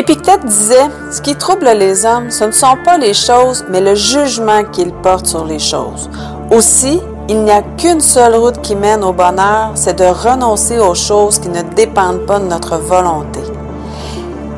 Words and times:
Épictète 0.00 0.46
disait, 0.46 0.88
ce 1.12 1.20
qui 1.20 1.36
trouble 1.36 1.68
les 1.76 2.06
hommes, 2.06 2.30
ce 2.30 2.44
ne 2.44 2.52
sont 2.52 2.78
pas 2.86 2.96
les 2.96 3.12
choses, 3.12 3.66
mais 3.68 3.82
le 3.82 3.94
jugement 3.94 4.64
qu'ils 4.64 4.94
portent 4.94 5.26
sur 5.26 5.44
les 5.44 5.58
choses. 5.58 6.08
Aussi, 6.50 7.02
il 7.28 7.42
n'y 7.42 7.50
a 7.50 7.60
qu'une 7.60 8.00
seule 8.00 8.34
route 8.34 8.62
qui 8.62 8.76
mène 8.76 9.04
au 9.04 9.12
bonheur, 9.12 9.72
c'est 9.74 9.98
de 9.98 10.06
renoncer 10.06 10.78
aux 10.78 10.94
choses 10.94 11.38
qui 11.38 11.50
ne 11.50 11.60
dépendent 11.76 12.24
pas 12.24 12.38
de 12.38 12.46
notre 12.46 12.78
volonté. 12.78 13.40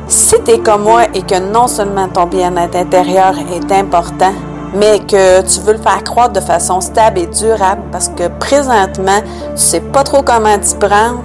Si 0.07 0.41
tu 0.45 0.51
es 0.51 0.59
comme 0.59 0.83
moi 0.83 1.07
et 1.13 1.23
que 1.23 1.37
non 1.37 1.67
seulement 1.67 2.07
ton 2.07 2.25
bien-être 2.25 2.77
intérieur 2.77 3.33
est 3.53 3.69
important, 3.73 4.33
mais 4.73 4.99
que 4.99 5.41
tu 5.41 5.59
veux 5.59 5.73
le 5.73 5.79
faire 5.79 6.05
croître 6.05 6.31
de 6.31 6.39
façon 6.39 6.79
stable 6.79 7.19
et 7.19 7.27
durable 7.27 7.81
parce 7.91 8.07
que 8.07 8.29
présentement, 8.39 9.19
tu 9.21 9.61
sais 9.61 9.81
pas 9.81 10.03
trop 10.03 10.21
comment 10.21 10.57
t'y 10.57 10.75
prendre, 10.75 11.21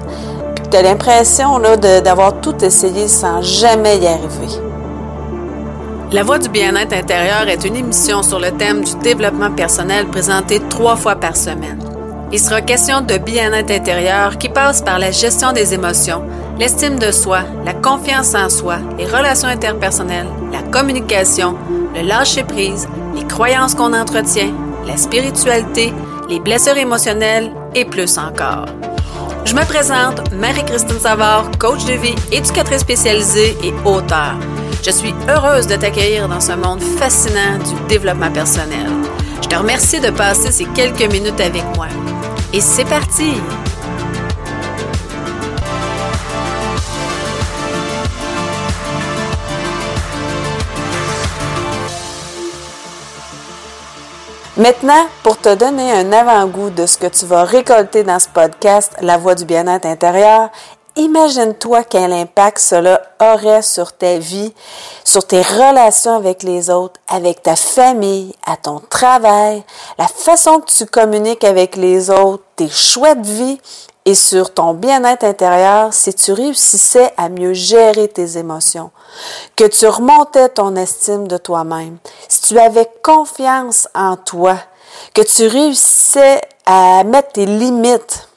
tu 0.71 0.77
as 0.77 0.83
l'impression 0.83 1.59
d'avoir 1.59 2.41
tout 2.41 2.65
essayé 2.65 3.09
sans 3.09 3.41
jamais 3.43 3.99
y 3.99 4.07
arriver. 4.07 4.61
La 6.11 6.23
Voix 6.23 6.39
du 6.39 6.49
bien-être 6.49 6.95
intérieur 6.95 7.49
est 7.49 7.65
une 7.65 7.77
émission 7.77 8.23
sur 8.23 8.39
le 8.39 8.51
thème 8.53 8.83
du 8.83 8.95
développement 9.03 9.51
personnel 9.51 10.07
présentée 10.07 10.61
trois 10.69 10.97
fois 10.97 11.17
par 11.17 11.37
semaine. 11.37 11.79
Il 12.33 12.39
sera 12.39 12.61
question 12.61 13.01
de 13.01 13.17
bien-être 13.17 13.71
intérieur 13.71 14.37
qui 14.37 14.49
passe 14.49 14.83
par 14.83 14.99
la 14.99 15.11
gestion 15.11 15.53
des 15.53 15.73
émotions, 15.73 16.23
l'estime 16.59 16.99
de 16.99 17.11
soi, 17.11 17.41
la 17.65 17.73
confiance 17.73 18.35
en 18.35 18.51
soi, 18.51 18.77
les 18.99 19.07
relations 19.07 19.49
interpersonnelles, 19.49 20.29
la 20.53 20.63
communication, 20.71 21.57
le 21.95 22.07
lâcher-prise, 22.07 22.89
les 23.15 23.25
croyances 23.27 23.75
qu'on 23.75 23.95
entretient, 23.95 24.53
la 24.87 24.97
spiritualité, 24.97 25.93
les 26.29 26.41
blessures 26.41 26.77
émotionnelles 26.77 27.51
et 27.75 27.85
plus 27.85 28.19
encore. 28.19 28.67
Je 29.49 29.55
me 29.55 29.65
présente, 29.65 30.31
Marie-Christine 30.31 31.01
Savard, 31.01 31.51
coach 31.59 31.87
de 31.87 31.95
vie, 31.95 32.15
éducatrice 32.31 32.83
spécialisée 32.83 33.57
et 33.65 33.73
auteur. 33.87 34.35
Je 34.85 34.91
suis 34.91 35.15
heureuse 35.27 35.67
de 35.67 35.75
t'accueillir 35.75 36.29
dans 36.29 36.41
ce 36.41 36.53
monde 36.53 36.83
fascinant 36.83 37.57
du 37.57 37.89
développement 37.89 38.31
personnel. 38.31 38.87
Je 39.43 39.49
te 39.49 39.57
remercie 39.57 40.01
de 40.01 40.11
passer 40.11 40.53
ces 40.53 40.67
quelques 40.67 41.11
minutes 41.11 41.41
avec 41.41 41.65
moi. 41.75 41.89
Et 42.53 42.61
c'est 42.61 42.85
parti! 42.85 43.41
Maintenant, 54.59 55.07
pour 55.23 55.39
te 55.39 55.55
donner 55.55 55.93
un 55.93 56.13
avant-goût 56.13 56.71
de 56.71 56.85
ce 56.85 56.99
que 56.99 57.07
tu 57.07 57.27
vas 57.27 57.45
récolter 57.45 58.03
dans 58.03 58.19
ce 58.19 58.29
podcast, 58.29 58.93
La 59.01 59.17
Voix 59.17 59.37
du 59.37 59.45
bien-être 59.45 59.87
intérieur, 59.87 60.51
imagine-toi 60.97 61.85
quel 61.85 62.13
impact 62.13 62.59
cela 62.59 63.01
aurait 63.21 63.63
sur 63.63 63.93
ta 63.93 64.19
vie, 64.19 64.53
sur 65.05 65.25
tes 65.25 65.43
relations 65.43 66.17
avec 66.17 66.43
les 66.43 66.71
autres, 66.71 66.99
avec 67.07 67.41
ta 67.45 67.55
famille, 67.55 68.35
à 68.45 68.57
ton 68.57 68.81
travail, 68.81 69.63
la 69.97 70.09
façon 70.09 70.59
que 70.59 70.73
tu 70.73 70.87
communiques 70.87 71.45
avec 71.45 71.77
les 71.77 72.11
autres, 72.11 72.43
tes 72.57 72.69
choix 72.69 73.15
de 73.15 73.29
vie 73.29 73.61
et 74.09 74.15
sur 74.15 74.55
ton 74.55 74.73
bien-être 74.73 75.25
intérieur 75.25 75.93
si 75.93 76.15
tu 76.15 76.33
réussissais 76.33 77.13
à 77.19 77.29
mieux 77.29 77.53
gérer 77.53 78.09
tes 78.09 78.39
émotions, 78.39 78.91
que 79.55 79.65
tu 79.65 79.87
remontais 79.87 80.49
ton 80.49 80.77
estime 80.77 81.29
de 81.29 81.37
toi-même, 81.37 81.99
si 82.27 82.41
tu 82.41 82.59
avais 82.59 82.91
confiance 83.03 83.87
en 83.95 84.17
toi, 84.17 84.57
que 85.13 85.21
tu 85.21 85.47
réussissais 85.47 86.41
à 86.65 87.05
mettre 87.05 87.33
tes 87.33 87.45
limites 87.45 88.29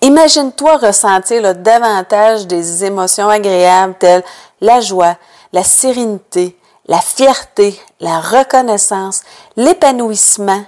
Imagine-toi 0.00 0.78
ressentir 0.78 1.54
davantage 1.54 2.46
des 2.46 2.84
émotions 2.84 3.28
agréables 3.28 3.94
telles 3.98 4.24
la 4.62 4.80
joie, 4.80 5.16
la 5.52 5.64
sérénité, 5.64 6.58
la 6.86 7.00
fierté, 7.00 7.78
la 8.00 8.20
reconnaissance, 8.20 9.22
l'épanouissement. 9.56 10.64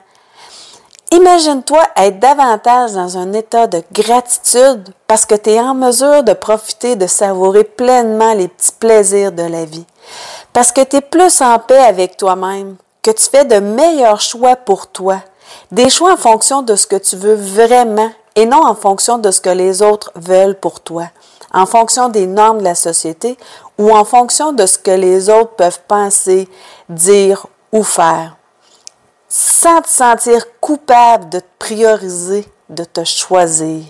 Imagine-toi 1.11 1.83
être 1.97 2.19
davantage 2.19 2.93
dans 2.93 3.17
un 3.17 3.33
état 3.33 3.67
de 3.67 3.83
gratitude 3.93 4.91
parce 5.07 5.25
que 5.25 5.35
tu 5.35 5.51
es 5.51 5.61
en 5.61 5.75
mesure 5.75 6.23
de 6.23 6.35
profiter, 6.35 6.97
de 6.97 7.07
savourer 7.07 7.65
pleinement 7.65 8.35
les 8.35 8.49
petits 8.49 8.73
plaisirs 8.79 9.33
de 9.33 9.43
la 9.43 9.65
vie. 9.65 9.87
Parce 10.53 10.71
que 10.71 10.83
tu 10.83 10.97
es 10.97 11.01
plus 11.01 11.41
en 11.41 11.59
paix 11.61 11.79
avec 11.79 12.19
toi-même, 12.19 12.77
que 13.03 13.11
tu 13.11 13.25
fais 13.25 13.47
de 13.47 13.59
meilleurs 13.59 14.21
choix 14.21 14.55
pour 14.55 14.89
toi, 14.89 15.23
des 15.73 15.89
choix 15.89 16.13
en 16.13 16.19
fonction 16.19 16.61
de 16.61 16.77
ce 16.77 16.87
que 16.87 16.97
tu 16.97 17.17
veux 17.17 17.37
vraiment 17.37 18.11
et 18.37 18.45
non 18.45 18.67
en 18.67 18.75
fonction 18.75 19.17
de 19.17 19.31
ce 19.31 19.41
que 19.41 19.51
les 19.51 19.81
autres 19.81 20.13
veulent 20.15 20.57
pour 20.57 20.81
toi, 20.81 21.05
en 21.55 21.65
fonction 21.65 22.11
des 22.11 22.27
normes 22.27 22.59
de 22.59 22.65
la 22.65 22.75
société 22.75 23.39
ou 23.79 23.91
en 23.97 24.05
fonction 24.05 24.53
de 24.53 24.67
ce 24.67 24.77
que 24.79 24.91
les 24.91 25.31
autres 25.31 25.55
peuvent 25.57 25.81
penser, 25.89 26.49
dire 26.91 27.47
ou 27.73 27.83
faire, 27.83 28.37
sans 29.29 29.83
te 29.83 29.89
sentir 29.89 30.47
coupable 30.61 31.29
de 31.29 31.41
te 31.41 31.47
prioriser, 31.59 32.47
de 32.69 32.85
te 32.85 33.05
choisir. 33.05 33.85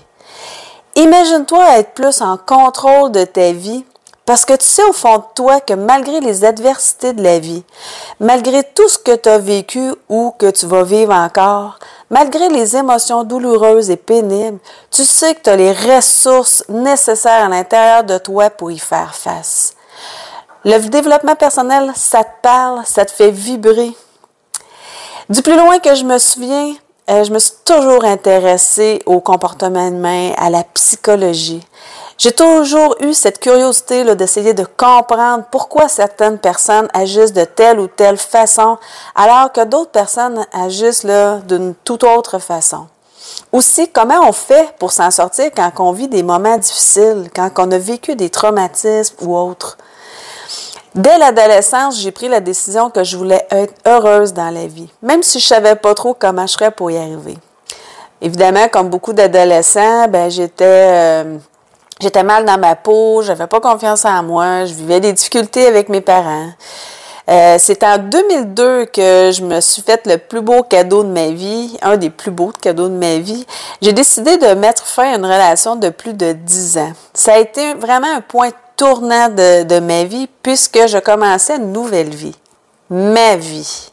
Imagine-toi 0.97 1.79
être 1.79 1.93
plus 1.95 2.21
en 2.21 2.37
contrôle 2.37 3.13
de 3.13 3.25
ta 3.25 3.53
vie 3.53 3.85
parce 4.27 4.45
que 4.45 4.55
tu 4.55 4.67
sais 4.67 4.85
au 4.85 4.93
fond 4.93 5.19
de 5.19 5.25
toi 5.35 5.61
que 5.61 5.75
malgré 5.75 6.21
les 6.21 6.45
adversités 6.45 7.13
de 7.13 7.23
la 7.23 7.39
vie, 7.39 7.65
malgré 8.21 8.63
tout 8.63 8.89
ce 8.89 8.99
que 8.99 9.17
tu 9.17 9.29
as 9.29 9.39
vécu 9.39 9.95
ou 10.09 10.35
que 10.39 10.51
tu 10.51 10.67
vas 10.67 10.83
vivre 10.83 11.15
encore, 11.15 11.79
Malgré 12.11 12.49
les 12.49 12.75
émotions 12.75 13.23
douloureuses 13.23 13.91
et 13.91 13.99
pénibles, 13.99 14.59
tu 14.91 15.05
sais 15.05 15.35
que 15.35 15.43
tu 15.43 15.51
as 15.51 15.57
les 15.57 15.73
ressources 15.73 16.65
nécessaires 16.69 17.45
à 17.45 17.49
l'intérieur 17.49 18.03
de 18.03 18.17
toi 18.17 18.49
pour 18.49 18.71
y 18.71 18.79
faire 18.79 19.15
face. 19.15 19.75
Le 20.65 20.79
développement 20.89 21.37
personnel, 21.37 21.93
ça 21.95 22.25
te 22.25 22.41
parle, 22.43 22.81
ça 22.87 23.05
te 23.05 23.11
fait 23.11 23.31
vibrer. 23.31 23.95
Du 25.29 25.43
plus 25.43 25.59
loin 25.59 25.79
que 25.79 25.95
je 25.95 26.05
me 26.05 26.17
souviens, 26.17 26.75
euh, 27.11 27.23
je 27.23 27.31
me 27.31 27.39
suis 27.39 27.53
toujours 27.67 28.03
intéressée 28.07 29.03
au 29.05 29.21
comportement 29.21 29.87
humain, 29.87 30.33
à 30.39 30.49
la 30.49 30.65
psychologie. 30.65 31.63
J'ai 32.17 32.33
toujours 32.33 32.97
eu 33.01 33.13
cette 33.13 33.39
curiosité 33.39 34.15
d'essayer 34.15 34.55
de 34.55 34.65
comprendre 34.65 35.45
pourquoi 35.51 35.87
certaines 35.91 36.39
personnes 36.39 36.89
agissent 36.95 37.35
de 37.35 37.45
telle 37.45 37.79
ou 37.79 37.89
telle 37.89 38.17
façon, 38.17 38.79
alors 39.15 39.53
que 39.53 39.65
d'autres 39.65 39.91
personnes 39.91 40.47
agissent 40.51 41.05
d'une 41.05 41.75
toute 41.85 42.05
autre 42.05 42.39
façon. 42.39 42.87
Aussi, 43.53 43.87
comment 43.89 44.27
on 44.27 44.33
fait 44.33 44.75
pour 44.79 44.93
s'en 44.93 45.11
sortir 45.11 45.51
quand 45.55 45.73
on 45.81 45.93
vit 45.93 46.09
des 46.09 46.23
moments 46.23 46.57
difficiles, 46.57 47.29
quand 47.37 47.51
on 47.59 47.71
a 47.71 47.79
vécu 47.79 48.17
des 48.17 48.31
traumatismes 48.31 49.17
ou 49.21 49.37
autres? 49.37 49.77
Dès 50.95 51.19
l'adolescence, 51.19 52.01
j'ai 52.01 52.11
pris 52.11 52.29
la 52.29 52.41
décision 52.41 52.91
que 52.91 53.05
je 53.05 53.17
voulais 53.17 53.47
être 53.51 53.75
heureuse 53.87 54.33
dans 54.33 54.51
la 54.51 54.67
vie, 54.67 54.89
même 55.03 55.23
si 55.23 55.39
je 55.41 55.47
savais 55.47 55.77
pas 55.77 55.95
trop 55.95 56.15
comment 56.15 56.47
je 56.47 56.53
serais 56.53 56.71
pour 56.71 56.91
y 56.91 56.97
arriver. 56.97 57.39
Évidemment, 58.21 58.69
comme 58.69 58.89
beaucoup 58.89 59.13
d'adolescents, 59.13 60.09
ben 60.09 60.29
j'étais 60.29 60.65
euh, 60.65 61.39
J'étais 62.01 62.23
mal 62.23 62.45
dans 62.45 62.59
ma 62.59 62.77
peau, 62.77 63.23
j'avais 63.23 63.49
pas 63.49 63.59
confiance 63.61 64.05
en 64.05 64.23
moi, 64.23 64.65
je 64.67 64.75
vivais 64.75 65.01
des 65.01 65.13
difficultés 65.13 65.67
avec 65.67 65.89
mes 65.89 66.01
parents. 66.01 66.51
Euh, 67.29 67.57
c'est 67.59 67.83
en 67.83 67.99
2002 67.99 68.87
que 68.87 69.33
je 69.33 69.43
me 69.43 69.61
suis 69.61 69.83
fait 69.83 70.07
le 70.07 70.17
plus 70.17 70.41
beau 70.41 70.63
cadeau 70.63 71.03
de 71.03 71.09
ma 71.09 71.31
vie, 71.31 71.77
un 71.83 71.97
des 71.97 72.09
plus 72.09 72.31
beaux 72.31 72.53
cadeaux 72.53 72.89
de 72.89 72.95
ma 72.95 73.19
vie. 73.19 73.45
J'ai 73.83 73.93
décidé 73.93 74.39
de 74.39 74.55
mettre 74.55 74.87
fin 74.87 75.13
à 75.13 75.17
une 75.17 75.25
relation 75.25 75.75
de 75.75 75.89
plus 75.89 76.15
de 76.15 76.33
10 76.33 76.79
ans. 76.79 76.93
Ça 77.13 77.35
a 77.35 77.39
été 77.39 77.75
vraiment 77.75 78.07
un 78.15 78.21
point 78.21 78.51
tournant 78.79 79.29
de, 79.29 79.81
ma 79.81 80.05
vie 80.05 80.29
puisque 80.43 80.87
je 80.87 80.99
commençais 80.99 81.57
une 81.57 81.73
nouvelle 81.73 82.15
vie. 82.15 82.35
Ma 82.89 83.37
vie. 83.37 83.91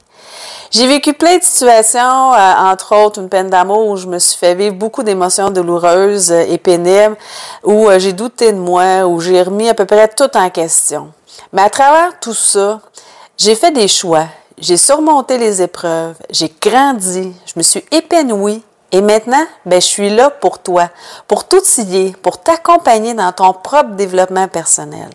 J'ai 0.72 0.88
vécu 0.88 1.13
plein 1.13 1.38
de 1.38 1.44
situations, 1.44 2.34
euh, 2.34 2.53
entre 2.72 2.96
autres 2.96 3.19
une 3.19 3.29
peine 3.29 3.50
d'amour 3.50 3.88
où 3.88 3.97
je 3.97 4.07
me 4.07 4.19
suis 4.19 4.38
fait 4.38 4.56
vivre 4.56 4.75
beaucoup 4.75 5.03
d'émotions 5.03 5.50
douloureuses 5.50 6.31
et 6.31 6.57
pénibles, 6.57 7.18
où 7.63 7.90
euh, 7.90 8.00
j'ai 8.00 8.13
douté 8.13 8.51
de 8.51 8.57
moi, 8.57 9.06
où 9.06 9.19
j'ai 9.19 9.41
remis 9.41 9.70
à 9.70 9.73
peu 9.73 9.85
près 9.85 10.08
tout 10.08 10.35
en 10.35 10.49
question. 10.49 11.11
Mais 11.52 11.64
à 11.64 11.70
travers 11.70 12.20
tout 12.20 12.34
ça, 12.34 12.81
j'ai 13.38 13.55
fait 13.55 13.72
des 13.72 13.88
choix, 13.88 14.26
j'ai 14.58 14.78
surmonté 14.78 15.38
les 15.38 15.61
épreuves, 15.61 16.16
j'ai 16.29 16.53
grandi, 16.61 17.34
je 17.46 17.53
me 17.55 17.64
suis 17.64 17.84
épanouie 17.91 18.64
et 18.91 19.02
maintenant, 19.02 19.46
ben, 19.66 19.82
je 19.82 19.87
suis 19.87 20.09
là 20.09 20.29
pour 20.29 20.59
toi, 20.59 20.90
pour 21.28 21.47
t'outiller, 21.47 22.16
pour 22.22 22.37
t'accompagner 22.41 23.14
dans 23.14 23.32
ton 23.32 23.52
propre 23.52 23.91
développement 23.91 24.47
personnel. 24.47 25.09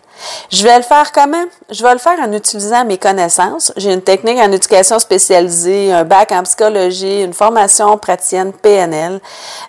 Je 0.49 0.63
vais 0.63 0.77
le 0.77 0.83
faire 0.83 1.11
comment? 1.11 1.45
Je 1.69 1.81
vais 1.81 1.93
le 1.93 1.99
faire 1.99 2.19
en 2.19 2.31
utilisant 2.33 2.85
mes 2.85 2.97
connaissances. 2.97 3.71
J'ai 3.77 3.93
une 3.93 4.01
technique 4.01 4.37
en 4.37 4.51
éducation 4.51 4.99
spécialisée, 4.99 5.91
un 5.91 6.03
bac 6.03 6.31
en 6.31 6.43
psychologie, 6.43 7.21
une 7.21 7.33
formation 7.33 7.97
praticienne 7.97 8.51
PNL, 8.53 9.19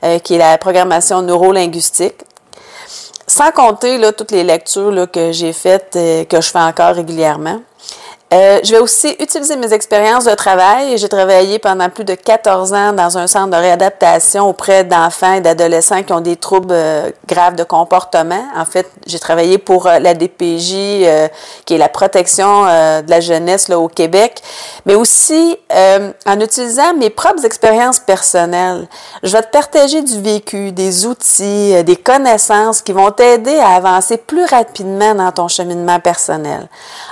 euh, 0.04 0.18
qui 0.18 0.34
est 0.34 0.38
la 0.38 0.58
programmation 0.58 1.22
neurolinguistique. 1.22 2.24
Sans 3.26 3.52
compter 3.52 3.98
là, 3.98 4.12
toutes 4.12 4.32
les 4.32 4.44
lectures 4.44 4.90
là, 4.90 5.06
que 5.06 5.32
j'ai 5.32 5.52
faites, 5.52 5.96
et 5.96 6.22
euh, 6.22 6.24
que 6.24 6.40
je 6.40 6.50
fais 6.50 6.58
encore 6.58 6.96
régulièrement. 6.96 7.60
Euh, 8.32 8.60
je 8.64 8.70
vais 8.70 8.78
aussi 8.78 9.14
utiliser 9.20 9.56
mes 9.56 9.74
expériences 9.74 10.24
de 10.24 10.34
travail. 10.34 10.96
J'ai 10.96 11.08
travaillé 11.08 11.58
pendant 11.58 11.90
plus 11.90 12.04
de 12.04 12.14
14 12.14 12.72
ans 12.72 12.92
dans 12.94 13.18
un 13.18 13.26
centre 13.26 13.50
de 13.50 13.56
réadaptation 13.56 14.48
auprès 14.48 14.84
d'enfants 14.84 15.34
et 15.34 15.42
d'adolescents 15.42 16.02
qui 16.02 16.14
ont 16.14 16.22
des 16.22 16.36
troubles 16.36 16.72
euh, 16.72 17.10
graves 17.28 17.56
de 17.56 17.64
comportement. 17.64 18.42
En 18.56 18.64
fait, 18.64 18.90
j'ai 19.06 19.18
travaillé 19.18 19.58
pour 19.58 19.86
euh, 19.86 19.98
la 19.98 20.14
DPJ, 20.14 20.72
qui 21.66 21.74
est 21.74 21.78
la 21.78 21.90
protection 21.90 22.62
de 22.62 23.10
la 23.10 23.20
jeunesse 23.20 23.68
là, 23.68 23.78
au 23.78 23.88
Québec, 23.88 24.40
mais 24.86 24.94
aussi 24.94 25.58
en 26.26 26.40
utilisant 26.40 26.94
mes 26.94 27.10
propres 27.10 27.44
expériences 27.44 28.00
personnelles. 28.00 28.86
Je 29.22 29.32
vais 29.32 29.42
te 29.42 29.50
partager 29.50 30.02
du 30.02 30.20
vécu, 30.20 30.72
des 30.72 31.06
outils, 31.06 31.82
des 31.84 31.96
connaissances 31.96 32.82
qui 32.82 32.92
vont 32.92 33.10
t'aider 33.10 33.58
à 33.58 33.70
avancer 33.70 34.16
plus 34.16 34.44
rapidement 34.44 35.14
dans 35.14 35.32
ton 35.32 35.48
cheminement 35.48 36.00
personnel. 36.00 36.68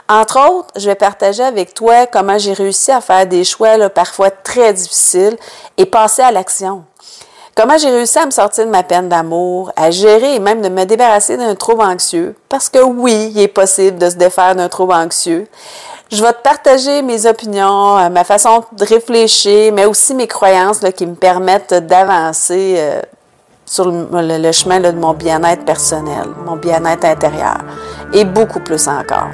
Entre 0.09 0.39
autres, 0.39 0.69
je 0.77 0.87
vais 0.87 0.95
avec 1.41 1.75
toi 1.75 2.07
comment 2.07 2.39
j'ai 2.39 2.53
réussi 2.53 2.91
à 2.91 3.01
faire 3.01 3.27
des 3.27 3.45
choix 3.45 3.89
parfois 3.91 4.31
très 4.31 4.73
difficiles 4.73 5.37
et 5.77 5.87
passer 5.87 6.23
à 6.23 6.33
l'action. 6.33 6.85
Comment 7.57 7.77
j'ai 7.77 7.91
réussi 7.91 8.19
à 8.19 8.27
me 8.27 8.31
sortir 8.31 8.65
de 8.65 8.71
ma 8.71 8.83
peine 8.83 9.09
d'amour, 9.09 9.73
à 9.77 9.91
gérer 9.91 10.37
et 10.37 10.39
même 10.39 10.63
de 10.63 10.69
me 10.69 10.85
débarrasser 10.85 11.37
d'un 11.37 11.55
trouble 11.55 11.83
anxieux. 11.83 12.35
Parce 12.49 12.69
que 12.69 12.79
oui, 12.79 13.33
il 13.35 13.41
est 13.41 13.49
possible 13.49 13.99
de 13.99 14.09
se 14.09 14.15
défaire 14.15 14.55
d'un 14.55 14.69
trouble 14.69 14.95
anxieux. 14.95 15.47
Je 16.11 16.23
vais 16.23 16.33
te 16.33 16.43
partager 16.43 17.03
mes 17.03 17.27
opinions, 17.27 17.99
euh, 17.99 18.09
ma 18.09 18.25
façon 18.25 18.65
de 18.73 18.85
réfléchir, 18.85 19.73
mais 19.73 19.85
aussi 19.85 20.15
mes 20.15 20.27
croyances 20.27 20.81
qui 20.97 21.07
me 21.07 21.15
permettent 21.15 21.75
d'avancer 21.75 22.77
euh, 22.79 23.03
sur 23.67 23.91
le, 23.91 24.53
chemin 24.53 24.81
de 24.81 24.91
mon 24.91 25.13
bien-être 25.13 25.65
personnel, 25.65 26.29
mon 26.47 26.57
bien-être 26.57 27.05
intérieur 27.05 27.59
et 28.13 28.25
beaucoup 28.25 28.61
plus 28.61 28.89
encore. 28.89 29.29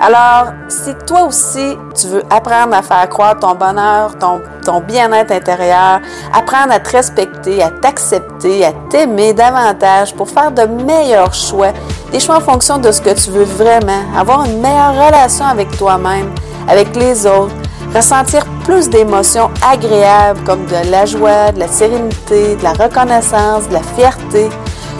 Alors, 0.00 0.52
si 0.68 0.94
toi 1.06 1.24
aussi, 1.24 1.76
tu 1.94 2.06
veux 2.08 2.22
apprendre 2.30 2.74
à 2.74 2.82
faire 2.82 3.08
croire 3.08 3.38
ton 3.38 3.54
bonheur, 3.54 4.16
ton, 4.18 4.80
bien-être 4.80 5.32
intérieur, 5.32 6.00
apprendre 6.32 6.72
à 6.72 6.80
te 6.80 6.90
respecter, 6.90 7.62
à 7.62 7.70
t'accepter, 7.70 8.64
à 8.64 8.72
t'aimer 8.90 9.32
davantage 9.32 10.14
pour 10.14 10.28
faire 10.28 10.52
de 10.52 10.62
meilleurs 10.62 11.34
choix, 11.34 11.72
des 12.12 12.20
choix 12.20 12.36
en 12.36 12.40
fonction 12.40 12.78
de 12.78 12.92
ce 12.92 13.00
que 13.00 13.10
tu 13.10 13.30
veux 13.30 13.44
vraiment, 13.44 14.02
avoir 14.16 14.44
une 14.44 14.60
meilleure 14.60 14.94
relation 15.06 15.46
avec 15.46 15.76
toi-même, 15.76 16.30
avec 16.68 16.94
les 16.94 17.26
autres, 17.26 17.54
ressentir 17.94 18.44
plus 18.64 18.88
d'émotions 18.88 19.50
agréables 19.66 20.40
comme 20.44 20.66
de 20.66 20.90
la 20.90 21.06
joie, 21.06 21.52
de 21.52 21.60
la 21.60 21.68
sérénité, 21.68 22.56
de 22.56 22.62
la 22.62 22.72
reconnaissance, 22.72 23.68
de 23.68 23.74
la 23.74 23.82
fierté, 23.96 24.50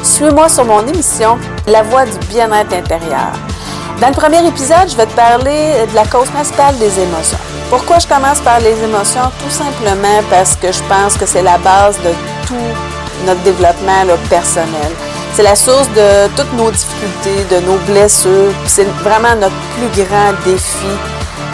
suis-moi 0.02 0.48
sur 0.48 0.64
mon 0.64 0.86
émission 0.86 1.38
La 1.66 1.82
voix 1.82 2.06
du 2.06 2.18
bien-être 2.30 2.72
intérieur. 2.72 3.32
Dans 4.00 4.08
le 4.08 4.14
premier 4.14 4.46
épisode, 4.46 4.88
je 4.88 4.96
vais 4.96 5.06
te 5.06 5.14
parler 5.16 5.84
de 5.90 5.94
la 5.94 6.06
cause 6.06 6.30
principale 6.30 6.78
des 6.78 7.00
émotions. 7.00 7.38
Pourquoi 7.68 7.98
je 7.98 8.06
commence 8.06 8.40
par 8.40 8.60
les 8.60 8.80
émotions? 8.84 9.28
Tout 9.42 9.50
simplement 9.50 10.22
parce 10.30 10.54
que 10.54 10.70
je 10.70 10.80
pense 10.84 11.16
que 11.16 11.26
c'est 11.26 11.42
la 11.42 11.58
base 11.58 11.98
de 12.02 12.10
tout 12.46 12.54
notre 13.26 13.40
développement 13.40 14.04
personnel. 14.30 14.92
C'est 15.34 15.42
la 15.42 15.56
source 15.56 15.88
de 15.96 16.28
toutes 16.36 16.52
nos 16.52 16.70
difficultés, 16.70 17.44
de 17.50 17.60
nos 17.66 17.76
blessures. 17.78 18.52
C'est 18.66 18.86
vraiment 19.02 19.34
notre 19.34 19.56
plus 19.76 20.04
grand 20.04 20.32
défi 20.44 20.94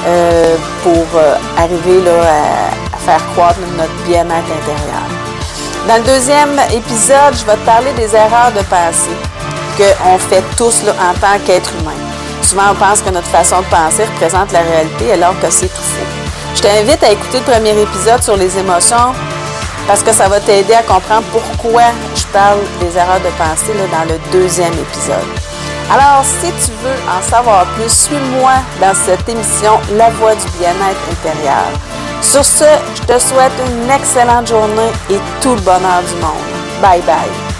euh, 0.07 0.55
pour 0.83 1.07
euh, 1.15 1.37
arriver 1.57 2.03
à, 2.11 2.99
faire 2.99 3.25
croître 3.33 3.59
notre 3.79 3.95
bien-être 4.07 4.53
intérieur. 4.61 5.09
Dans 5.89 5.97
le 5.97 6.03
deuxième 6.03 6.59
épisode, 6.71 7.35
je 7.39 7.45
vais 7.47 7.57
te 7.57 7.65
parler 7.65 7.93
des 7.95 8.15
erreurs 8.15 8.53
de 8.55 8.63
pensée 8.65 9.17
qu'on 9.79 10.19
fait 10.19 10.45
tous 10.59 10.83
en 10.83 11.15
tant 11.19 11.39
qu'être 11.47 11.71
humain. 11.81 12.04
Souvent, 12.45 12.73
on 12.73 12.75
pense 12.75 13.01
que 13.01 13.11
notre 13.11 13.27
façon 13.29 13.61
de 13.61 13.67
penser 13.67 14.05
représente 14.05 14.53
la 14.53 14.61
réalité 14.61 15.13
alors 15.13 15.39
que 15.41 15.51
c'est 15.51 15.69
tout 15.69 15.83
faux. 15.83 16.07
Je 16.55 16.61
t'invite 16.61 17.03
à 17.03 17.11
écouter 17.11 17.39
le 17.39 17.53
premier 17.53 17.81
épisode 17.81 18.23
sur 18.23 18.37
les 18.37 18.59
émotions 18.59 19.13
parce 19.87 20.03
que 20.03 20.13
ça 20.13 20.29
va 20.29 20.41
t'aider 20.41 20.75
à 20.75 20.83
comprendre 20.83 21.25
pourquoi 21.33 21.85
je 22.15 22.25
parle 22.27 22.59
des 22.81 22.97
erreurs 22.97 23.21
de 23.21 23.31
pensée 23.39 23.73
dans 23.91 24.05
le 24.13 24.19
deuxième 24.31 24.73
épisode. 24.75 25.29
Alors, 25.91 26.25
si 26.25 26.51
tu 26.65 26.73
veux 26.83 26.97
en 27.09 27.23
savoir 27.23 27.67
plus, 27.77 27.91
suis-moi 27.91 28.53
dans 28.81 28.95
cette 28.95 29.29
émission 29.29 29.73
La 29.93 30.11
Voix 30.11 30.35
du 30.35 30.47
bien-être 30.59 31.01
intérieur. 31.11 31.65
Sur 32.23 32.45
ce, 32.45 32.65
je 32.95 33.03
te 33.03 33.19
souhaite 33.19 33.53
une 33.67 33.91
excellente 33.91 34.49
journée 34.49 34.93
et 35.11 35.19
tout 35.41 35.55
le 35.55 35.61
bonheur 35.61 36.03
du 36.09 36.15
monde. 36.17 36.45
Bye 36.81 37.03
bye. 37.03 37.54